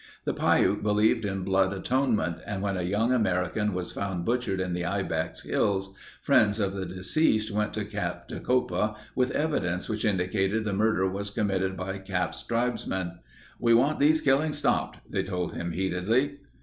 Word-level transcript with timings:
The 0.25 0.33
Piute 0.33 0.81
believed 0.81 1.25
in 1.25 1.43
blood 1.43 1.71
atonement 1.73 2.37
and 2.47 2.63
when 2.63 2.75
a 2.75 2.81
young 2.81 3.13
American 3.13 3.71
was 3.71 3.91
found 3.91 4.25
butchered 4.25 4.59
in 4.59 4.73
the 4.73 4.83
Ibex 4.83 5.43
hills, 5.43 5.95
friends 6.23 6.59
of 6.59 6.73
the 6.73 6.87
deceased 6.87 7.51
went 7.51 7.71
to 7.75 7.85
Cap 7.85 8.27
Tecopa 8.27 8.95
with 9.15 9.29
evidence 9.29 9.87
which 9.87 10.03
indicated 10.03 10.63
the 10.63 10.73
murder 10.73 11.07
was 11.07 11.29
committed 11.29 11.77
by 11.77 11.99
Cap's 11.99 12.41
tribesmen. 12.43 13.19
"We 13.59 13.75
want 13.75 13.99
these 13.99 14.21
killings 14.21 14.57
stopped," 14.57 14.97
they 15.07 15.21
told 15.21 15.53
him 15.53 15.71
heatedly. 15.71 16.37